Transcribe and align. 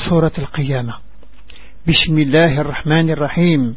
سورة 0.00 0.32
القيامة. 0.38 0.92
بسم 1.88 2.18
الله 2.18 2.60
الرحمن 2.60 3.10
الرحيم. 3.10 3.76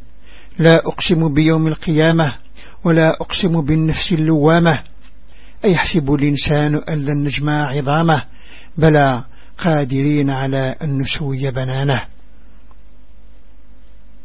لا 0.60 0.76
أقسم 0.76 1.34
بيوم 1.34 1.68
القيامة 1.68 2.38
ولا 2.86 3.08
أقسم 3.22 3.62
بالنفس 3.62 4.14
اللوامة. 4.14 4.84
أيحسب 5.66 6.14
الإنسان 6.14 6.76
أن 6.76 7.00
لن 7.00 7.24
نجمع 7.24 7.54
عظامه؟ 7.54 8.24
بلى 8.78 9.24
قادرين 9.58 10.30
على 10.30 10.76
أن 10.82 11.02
نسوي 11.02 11.52
بنانه. 11.52 12.06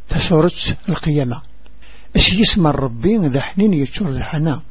فسورة 0.07 0.53
القيامة 0.89 1.43
اش 2.17 2.33
يسمى 2.33 2.71
الربي 2.71 3.17
ذا 3.17 3.41
حنين 3.41 3.75
يتشور 3.75 4.09
ذا 4.11 4.63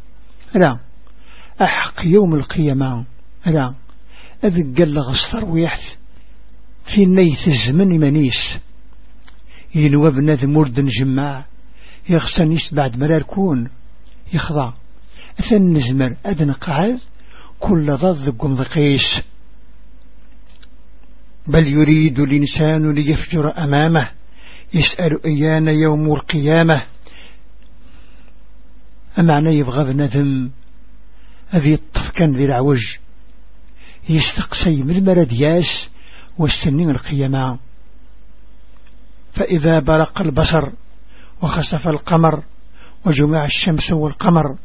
لا 0.56 0.80
أحق 1.62 2.06
يوم 2.06 2.36
القيامة 2.36 3.06
لا 3.46 3.76
أذي 4.44 4.74
قال 4.78 5.00
غصر 5.00 5.46
ويحث 5.46 5.96
في 6.88 7.06
نيث 7.06 7.48
الزمن 7.48 8.00
منيس 8.00 8.60
ينوى 9.76 10.12
بنادم 10.12 10.50
مرد 10.50 10.80
نجمع. 10.80 11.46
يغسنيس 12.10 12.74
بعد 12.74 13.00
مرار 13.00 13.24
كون. 13.24 13.70
يخضع. 14.34 14.74
أثن 15.40 15.74
نزمر 15.74 16.16
أدن 16.26 16.52
قعد. 16.52 17.00
كل 17.60 17.86
ضد 17.86 18.30
قم 18.40 18.54
ذقيس 18.54 19.22
بل 21.48 21.68
يريد 21.68 22.20
الإنسان 22.20 22.94
ليفجر 22.94 23.58
أمامه. 23.58 24.12
يسأل 24.74 25.26
إيان 25.26 25.68
يوم 25.68 26.14
القيامة. 26.14 26.86
أمعنى 29.20 29.58
يبغى 29.60 29.94
بنذم 29.94 30.52
أذي 31.54 31.74
الطفكان 31.74 32.38
ذي 32.38 32.46
العوج. 32.46 32.96
يستقسي 34.10 34.84
من 34.84 34.96
المردياس 34.96 35.90
والسنين 36.40 36.90
القيامة 36.90 37.60
فإذا 39.34 39.80
برق 39.80 40.22
البصر 40.22 40.72
وخسف 41.42 41.88
القمر 41.88 42.44
وجمع 43.06 43.44
الشمس 43.46 43.92
والقمر 43.92 44.58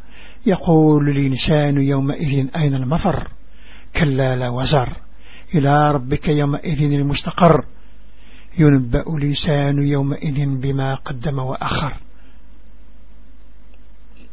يقول 0.46 1.08
الإنسان 1.08 1.80
يومئذ 1.80 2.48
أين 2.56 2.74
المفر؟ 2.74 3.28
كلا 3.96 4.36
لا 4.36 4.48
وزر. 4.48 4.96
إلى 5.54 5.92
ربك 5.92 6.28
يومئذ 6.28 6.92
المستقر. 6.92 7.66
ينبأ 8.58 9.16
الإنسان 9.16 9.86
يومئذ 9.86 10.60
بما 10.60 10.94
قدم 10.94 11.38
وأخر. 11.38 12.00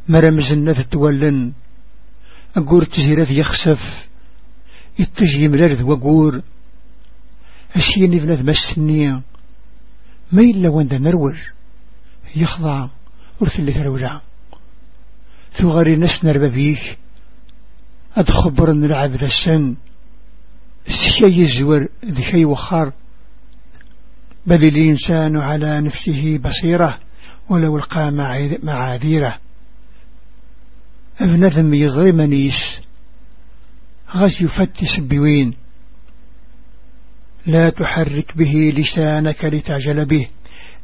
مرمز 0.08 0.52
النذ 0.52 0.82
تولن. 0.82 1.52
أقول 2.56 2.86
تزيرات 2.86 3.30
يخسف. 3.30 4.08
يتجي 4.98 5.48
ملارذ 5.48 5.82
وقور. 5.82 6.42
أشيني 7.76 8.20
بلاد 8.20 8.48
مسنية 8.50 9.22
ما 10.32 10.42
إلا 10.42 10.68
وند 10.68 10.94
نروج. 10.94 11.36
يخضع 12.36 12.88
ورث 13.40 13.60
اللي 13.60 13.72
تروجع. 13.72 14.20
ثغري 15.52 15.96
نسنر 15.96 16.48
ببيك 16.48 16.98
أدخبر 18.16 18.72
نلعب 18.72 19.10
ذا 19.10 19.26
السن. 19.26 19.76
السكي 20.88 21.44
الزور 21.44 21.88
ذي 22.04 22.44
وخار 22.44 22.92
بل 24.46 24.64
الإنسان 24.64 25.36
على 25.36 25.80
نفسه 25.80 26.38
بصيرة 26.38 27.00
ولو 27.48 27.76
القى 27.76 28.10
معاذيره. 28.62 29.38
ابن 31.20 31.46
ذم 31.46 31.74
يظلمنيس. 31.74 32.80
غش 34.16 34.42
يفتش 34.42 35.00
بوين. 35.00 35.54
لا 37.46 37.70
تحرك 37.70 38.36
به 38.36 38.72
لسانك 38.76 39.44
لتعجل 39.44 40.04
به. 40.04 40.22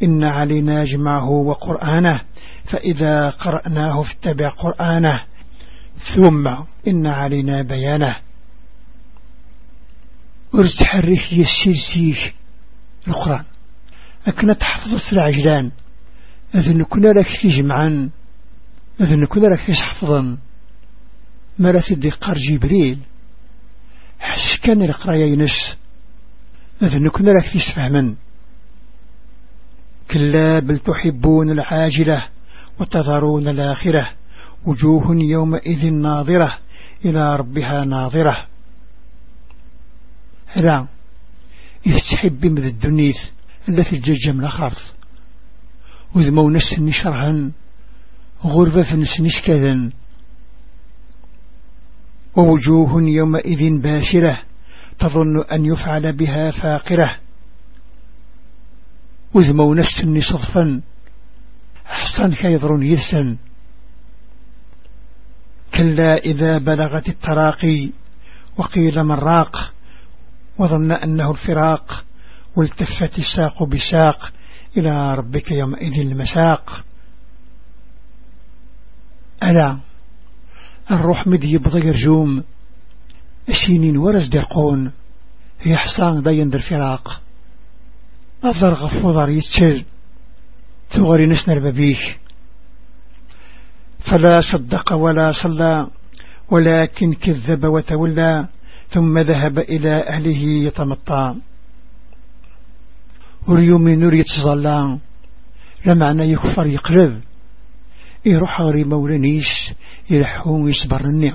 إن 0.02 0.24
علينا 0.24 0.84
جمعه 0.84 1.30
وقرآنه 1.30 2.20
فإذا 2.64 3.30
قرأناه 3.30 4.02
فاتبع 4.02 4.48
قرآنه. 4.48 5.24
ثم 5.96 6.48
إن 6.88 7.06
علينا 7.06 7.62
بيانه. 7.62 8.14
ورتحرك 10.54 11.32
يسير 11.32 12.34
القرآن. 13.08 13.44
أكنا 14.26 14.54
تحفظ 14.54 15.14
العجلان 15.14 15.70
أذن 16.54 16.84
كنا 16.84 17.08
لك 17.08 17.40
تجمعا 17.42 18.10
أذن 19.00 19.26
كنا 19.26 19.46
لك 19.46 19.66
تحفظا 19.66 20.38
مرة 21.58 21.84
الدقار 21.90 22.36
جبريل. 22.36 22.98
حس 24.18 24.58
كان 24.58 24.82
القراية 24.82 25.32
ينس. 25.32 25.76
أذن 26.82 27.08
كنا 27.08 27.30
لك 27.30 27.52
تسفهما 27.54 28.14
كلا 30.10 30.58
بل 30.58 30.78
تحبون 30.78 31.50
العاجلة 31.50 32.28
وتذرون 32.80 33.48
الآخرة 33.48 34.12
وجوه 34.66 35.16
يومئذ 35.24 35.92
ناظرة 35.92 36.58
إلى 37.04 37.36
ربها 37.36 37.84
ناظرة. 37.86 38.46
لا 40.56 40.88
يستحب 41.86 42.46
من 42.46 42.66
الدنيث 42.66 43.30
التي 43.68 43.96
الججة 43.96 44.32
من 44.32 44.44
الخرط 44.44 44.94
وذمو 46.16 46.50
نسني 46.50 46.90
شرها 46.90 47.50
غربة 48.44 48.82
فنسني 48.82 49.28
كذا 49.28 49.90
ووجوه 52.36 53.02
يومئذ 53.02 53.82
باشرة 53.82 54.45
تظن 54.98 55.40
أن 55.52 55.64
يفعل 55.64 56.16
بها 56.16 56.50
فاقرة. 56.50 57.18
وذمو 59.34 59.74
نسني 59.74 60.20
صدفا. 60.20 60.82
أحسن 61.86 62.34
كيضر 62.34 62.82
يسا 62.82 63.36
كلا 65.74 66.16
إذا 66.16 66.58
بلغت 66.58 67.08
التراقي. 67.08 67.90
وقيل 68.56 69.02
من 69.02 69.14
راق. 69.14 69.72
وظن 70.58 70.92
أنه 70.92 71.30
الفراق. 71.30 72.04
والتفت 72.56 73.18
الساق 73.18 73.62
بساق. 73.64 74.32
إلى 74.76 75.14
ربك 75.14 75.52
يومئذ 75.52 76.00
المساق. 76.00 76.84
ألا. 79.42 79.78
الروح 80.90 81.26
مدي 81.26 81.52
يبضي 81.52 81.90
رجوم 81.90 82.44
السنين 83.48 83.96
ورز 83.96 84.28
درقون 84.28 84.92
هي 85.60 85.76
حصان 85.76 86.20
ضين 86.20 86.48
در 86.48 86.58
فراق. 86.58 87.22
أفضل 88.44 88.70
غفوضر 88.70 89.28
يتشل. 89.28 89.84
ثغري 90.88 91.26
نسنر 91.26 91.70
ببيك 91.70 92.20
فلا 93.98 94.40
صدق 94.40 94.92
ولا 94.92 95.32
صلى 95.32 95.88
ولكن 96.50 97.12
كذب 97.12 97.64
وتولى 97.64 98.48
ثم 98.88 99.18
ذهب 99.18 99.58
إلى 99.58 99.90
أهله 99.90 100.42
يتمطى. 100.66 101.34
وريومي 103.48 103.96
نور 103.96 104.14
يتظلى 104.14 104.98
لمعنى 105.86 106.30
يكفر 106.30 106.66
يقلب. 106.66 107.22
يروح 108.26 108.60
غري 108.60 108.84
مولانيش 108.84 109.72
يلحون 110.10 110.64
ويصبرني 110.64 111.32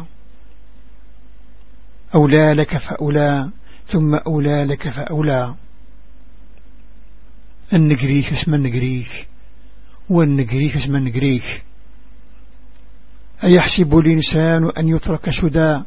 أولى 2.16 2.54
لك 2.54 2.78
فأولى 2.78 3.52
ثم 3.86 4.16
أولى 4.28 4.66
لك 4.66 4.90
فأولى. 4.90 5.56
النقريك 7.74 8.32
اسم 8.32 8.54
النقريك 8.54 9.28
والنقريك 10.10 10.76
اسم 10.76 10.96
النقريك. 10.96 11.64
أيحسب 13.44 13.98
الإنسان 13.98 14.70
أن 14.78 14.88
يترك 14.88 15.30
سدى؟ 15.30 15.84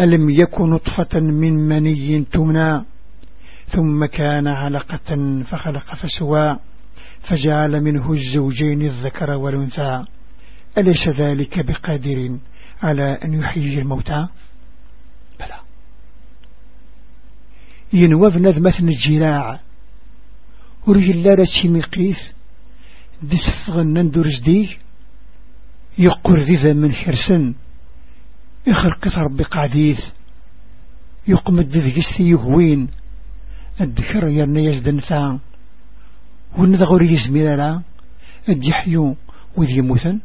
ألم 0.00 0.30
يكن 0.30 0.70
نطفة 0.70 1.20
من 1.20 1.54
مني 1.54 2.24
تمنى؟ 2.24 2.84
ثم 3.66 4.06
كان 4.06 4.46
علقة 4.46 5.42
فخلق 5.44 5.94
فسوى. 5.94 6.58
فجعل 7.20 7.80
منه 7.80 8.10
الزوجين 8.12 8.82
الذكر 8.82 9.30
والأنثى. 9.30 10.04
أليس 10.78 11.08
ذلك 11.08 11.66
بقادر 11.66 12.38
على 12.82 13.18
أن 13.24 13.34
يحيي 13.34 13.78
الموتى 13.78 14.28
بلى 15.40 15.60
ينوف 17.92 18.36
نذمة 18.36 18.76
الجراع. 18.80 19.60
ورجل 20.86 21.38
رسي 21.38 21.68
مقيث 21.68 22.20
دي 23.22 23.36
سفغن 23.36 23.86
نندر 23.92 24.26
جديه 24.26 24.68
يقر 25.98 26.38
ذي 26.38 26.74
من 26.74 26.92
حرسن 26.94 27.54
يخلق 28.66 29.18
ربي 29.18 29.42
قعديث 29.42 30.10
يقمد 31.28 31.68
ذي 31.68 32.02
يهوين 32.20 32.88
الذكر 33.80 34.28
يرنا 34.28 34.60
يزدن 34.60 35.00
ثان 35.00 35.38
ونذغر 36.58 37.02
يزمير 37.02 37.56
لا 37.56 37.82
الدي 38.48 38.70
وذي 39.56 39.80
موثن 39.80 40.20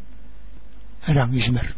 ألا 1.10 1.30
يزمر 1.34 1.74